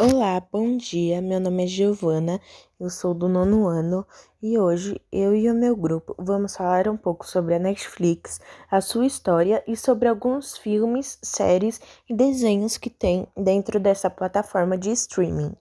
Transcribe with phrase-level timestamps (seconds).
[0.00, 1.20] Olá, bom dia.
[1.20, 2.40] Meu nome é Giovana,
[2.80, 4.06] eu sou do nono ano
[4.42, 8.80] e hoje eu e o meu grupo vamos falar um pouco sobre a Netflix, a
[8.80, 11.78] sua história e sobre alguns filmes, séries
[12.08, 15.54] e desenhos que tem dentro dessa plataforma de streaming.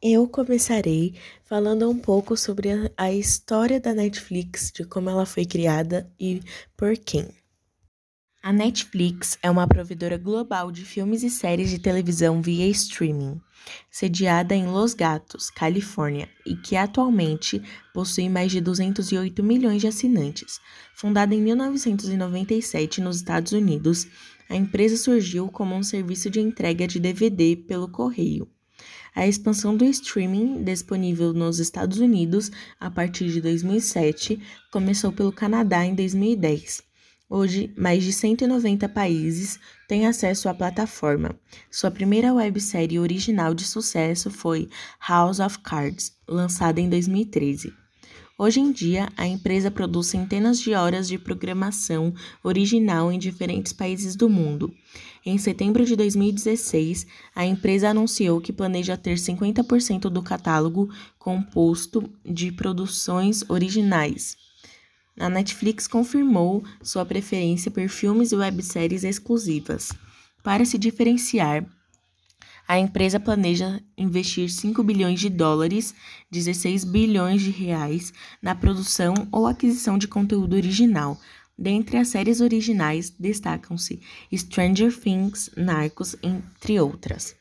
[0.00, 1.14] Eu começarei
[1.44, 6.42] falando um pouco sobre a, história da Netflix, de como ela foi criada e
[6.76, 7.43] por quem.
[8.44, 13.40] A Netflix é uma provedora global de filmes e séries de televisão via streaming,
[13.90, 17.62] sediada em Los Gatos, Califórnia, e que atualmente
[17.94, 20.60] possui mais de 208 milhões de assinantes.
[20.94, 24.06] Fundada em 1997 nos Estados Unidos,
[24.50, 28.46] a empresa surgiu como um serviço de entrega de DVD pelo correio.
[29.14, 34.38] A expansão do streaming, disponível nos Estados Unidos a partir de 2007,
[34.70, 36.92] começou pelo Canadá em 2010
[37.28, 41.34] Hoje, mais de 190 países têm acesso à plataforma.
[41.70, 44.68] Sua primeira websérie original de sucesso foi
[45.08, 47.72] House of Cards, lançada em 2013.
[48.36, 54.16] Hoje em dia, a empresa produz centenas de horas de programação original em diferentes países
[54.16, 54.74] do mundo.
[55.24, 62.52] Em setembro de 2016, a empresa anunciou que planeja ter 50% do catálogo composto de
[62.52, 64.43] produções originais.
[65.18, 69.92] A Netflix confirmou sua preferência por filmes e webséries exclusivas.
[70.42, 71.64] Para se diferenciar,
[72.66, 75.94] a empresa planeja investir 5 bilhões de dólares,
[76.30, 81.20] 16 bilhões de reais, na produção ou aquisição de conteúdo original.
[81.56, 84.00] Dentre as séries originais, destacam-se
[84.32, 87.36] Stranger Things, Narcos, entre outras.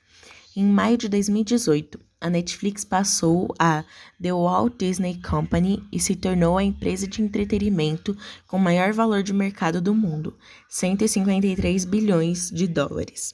[0.56, 3.84] Em maio de 2018, a Netflix passou a
[4.22, 8.16] The Walt Disney Company e se tornou a empresa de entretenimento
[8.48, 10.38] com maior valor de mercado do mundo,
[10.70, 13.34] 153 bilhões de dólares.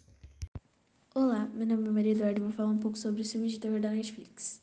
[1.14, 3.60] Olá, meu nome é Maria Eduardo e vou falar um pouco sobre os filmes de
[3.60, 4.62] terror da Netflix.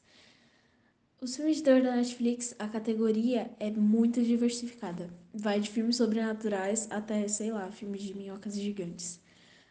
[1.20, 5.10] Os filmes de terror da Netflix, a categoria é muito diversificada.
[5.34, 9.20] Vai de filmes sobrenaturais até, sei lá, filmes de minhocas gigantes.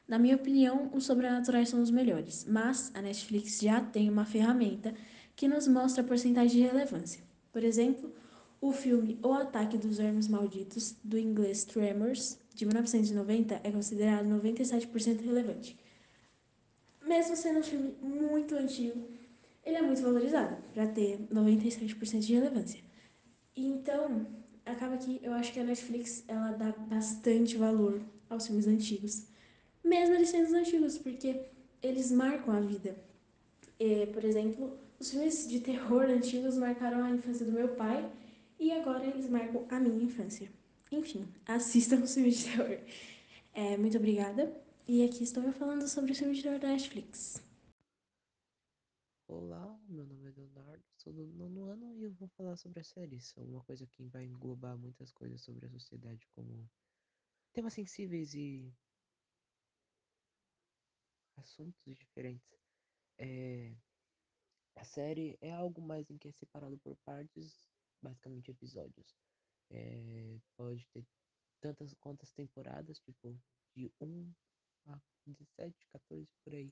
[0.08, 4.94] Na minha opinião, os sobrenaturais são os melhores, mas a Netflix já tem uma ferramenta
[5.36, 7.24] que nos mostra a porcentagem de relevância.
[7.52, 8.14] Por exemplo,
[8.62, 15.26] o filme O Ataque dos Vermes Malditos, do inglês Tremors, de 1990, é considerado 97%
[15.26, 15.78] relevante.
[17.04, 19.08] Mesmo sendo um filme muito antigo,
[19.64, 22.80] ele é muito valorizado para ter 97% de relevância.
[23.56, 24.28] Então,
[24.66, 29.28] acaba que eu acho que a Netflix ela dá bastante valor aos filmes antigos
[29.85, 31.46] mesmo eles sendo antigos, porque
[31.81, 32.96] eles marcam a vida.
[33.79, 38.12] É, por exemplo, os filmes de terror antigos marcaram a infância do meu pai
[38.59, 40.51] e agora eles marcam a minha infância.
[40.91, 42.79] Enfim, assistam os filmes de terror.
[43.53, 44.51] É, muito obrigada.
[44.88, 47.44] E aqui estou eu falando sobre os filmes de terror da Netflix.
[49.28, 52.88] Olá, meu nome é Leonardo, sou do nono ano e eu vou falar sobre as
[52.88, 53.34] séries.
[53.38, 56.69] Uma coisa que vai englobar muitas coisas sobre a sociedade, como
[57.52, 58.72] temas sensíveis e
[61.38, 62.59] assuntos diferentes.
[63.18, 63.75] É,
[64.75, 67.69] a série é algo mais em que é separado por partes,
[68.01, 69.16] basicamente episódios.
[69.69, 71.06] É, pode ter
[71.62, 73.40] tantas quantas temporadas, tipo
[73.75, 74.34] de 1
[74.88, 76.72] a 17, 14 por aí.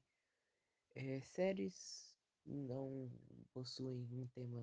[0.96, 3.12] É, séries não
[3.52, 4.62] possuem um tema,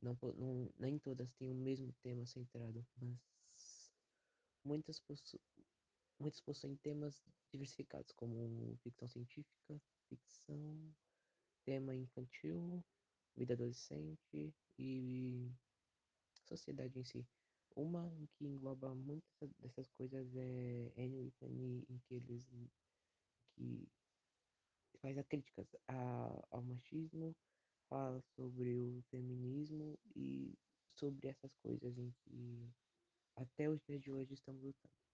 [0.00, 3.92] não, não, nem todas têm o mesmo tema centrado, mas
[4.64, 5.42] muitas possuem
[6.20, 10.94] Muitos possuem temas diversificados, como ficção científica, ficção,
[11.64, 12.84] tema infantil,
[13.34, 15.50] vida adolescente e
[16.44, 17.26] sociedade em si.
[17.74, 22.46] Uma que engloba muitas dessas coisas é Annie Whitney, em que eles
[23.54, 23.88] que
[24.98, 27.34] faz a críticas a, ao machismo,
[27.88, 30.52] fala sobre o feminismo e
[30.96, 32.68] sobre essas coisas em que
[33.36, 35.09] até os dias de hoje estamos lutando.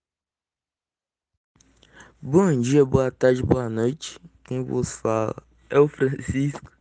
[2.19, 4.19] Bom dia, boa tarde, boa noite.
[4.43, 5.35] Quem vos fala
[5.69, 6.71] é o Francisco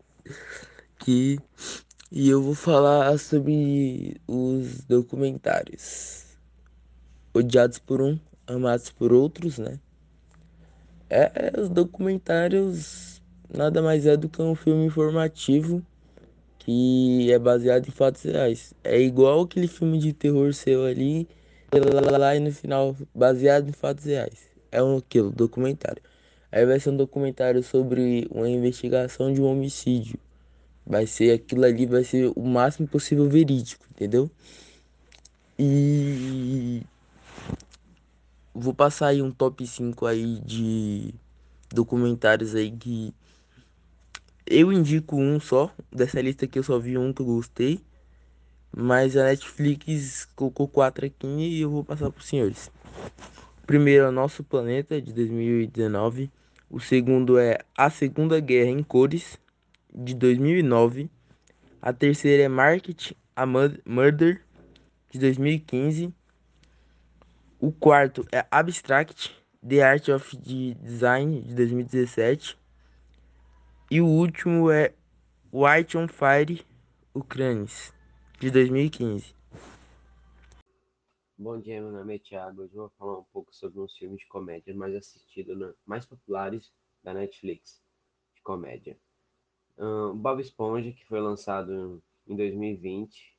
[1.07, 6.25] e eu vou falar sobre os documentários
[7.35, 9.79] odiados por um, amados por outros, né?
[11.11, 13.21] É, os documentários
[13.55, 15.85] nada mais é do que um filme informativo
[16.59, 18.73] que é baseado em fatos reais.
[18.83, 21.29] É igual aquele filme de terror seu ali,
[22.19, 26.03] lá e no final baseado em fatos reais é um aquilo, documentário.
[26.51, 30.19] Aí vai ser um documentário sobre uma investigação de um homicídio.
[30.87, 34.31] Vai ser aquilo ali, vai ser o máximo possível verídico, entendeu?
[35.59, 36.83] E
[38.55, 41.15] vou passar aí um top 5 aí de
[41.71, 43.13] documentários aí que
[44.47, 45.71] eu indico um só.
[45.93, 47.81] Dessa lista aqui eu só vi um que eu gostei.
[48.75, 52.71] Mas a Netflix colocou quatro aqui e eu vou passar para os senhores.
[53.67, 56.31] Primeiro é Nosso Planeta, de 2019.
[56.71, 59.41] O segundo é A Segunda Guerra em Cores,
[59.93, 61.11] de 2009.
[61.83, 64.41] A terceira é Market a Murder,
[65.11, 66.15] de 2015.
[67.59, 69.35] O quarto é Abstract,
[69.69, 72.57] The Art of Design, de 2017.
[73.91, 74.93] E o último é
[75.53, 76.65] White on Fire,
[77.13, 77.93] Ucrânis,
[78.39, 79.35] de 2015.
[81.39, 82.63] Bom dia, meu nome é Thiago.
[82.63, 85.71] Hoje eu vou falar um pouco sobre uns filmes de comédia mais assistidos, né?
[85.85, 86.73] mais populares
[87.05, 87.83] da Netflix
[88.35, 88.97] de comédia.
[89.77, 93.37] Um, Bob Esponja, que foi lançado em 2020.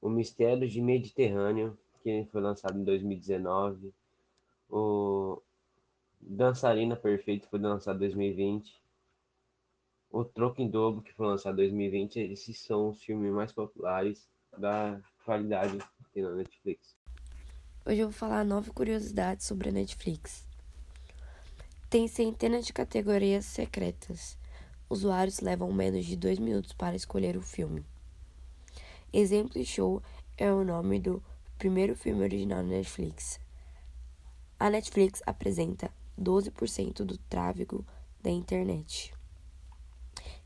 [0.00, 3.92] O Mistério de Mediterrâneo, que foi lançado em 2019.
[4.70, 5.42] O
[6.20, 8.80] Dançarina Perfeito foi lançado em 2020.
[10.08, 12.20] O Troco em Dobro, que foi lançado em 2020.
[12.20, 15.78] Esses são os filmes mais populares da qualidade
[16.16, 16.96] tem na Netflix.
[17.84, 20.48] Hoje eu vou falar nove curiosidades sobre a Netflix.
[21.90, 24.38] Tem centenas de categorias secretas.
[24.88, 27.84] Usuários levam menos de dois minutos para escolher o filme.
[29.12, 30.02] Exemplo Show
[30.38, 31.22] é o nome do
[31.58, 33.38] primeiro filme original da Netflix.
[34.58, 37.84] A Netflix apresenta 12% do tráfego
[38.22, 39.12] da internet.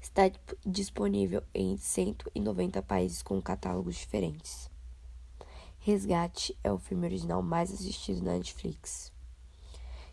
[0.00, 0.32] Está
[0.66, 4.69] disponível em 190 países com catálogos diferentes.
[5.82, 9.10] Resgate é o filme original mais assistido na Netflix.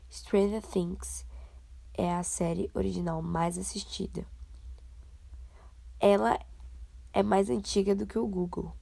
[0.09, 1.25] Stranger Things
[1.93, 4.25] é a série original mais assistida.
[5.99, 6.39] Ela
[7.11, 8.73] é mais antiga do que o Google.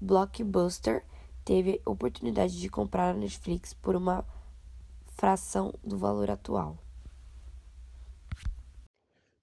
[0.00, 1.04] Blockbuster
[1.44, 4.26] teve a oportunidade de comprar a Netflix por uma
[5.18, 6.78] fração do valor atual.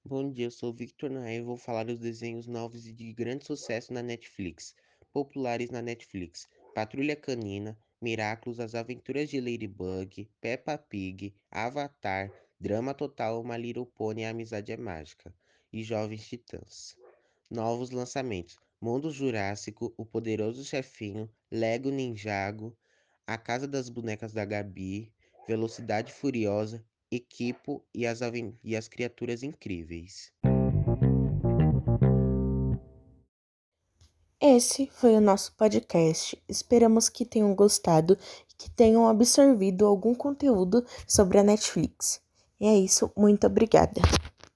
[0.03, 3.13] Bom dia, eu sou o Victor Nair e vou falar dos desenhos novos e de
[3.13, 4.73] grande sucesso na Netflix
[5.13, 13.43] populares na Netflix: Patrulha Canina, Miraculous, As Aventuras de Ladybug, Peppa Pig, Avatar, Drama Total,
[13.43, 15.33] My Little Pony A Amizade é Mágica
[15.71, 16.97] e Jovens Titãs.
[17.49, 22.75] Novos lançamentos: Mundo Jurássico, O Poderoso Chefinho, Lego Ninjago,
[23.27, 25.13] A Casa das Bonecas da Gabi,
[25.47, 28.19] Velocidade Furiosa, Equipo e as,
[28.63, 30.33] e as Criaturas Incríveis.
[34.45, 36.37] Esse foi o nosso podcast.
[36.49, 38.17] Esperamos que tenham gostado
[38.51, 42.19] e que tenham absorvido algum conteúdo sobre a Netflix.
[42.59, 44.01] E é isso, muito obrigada.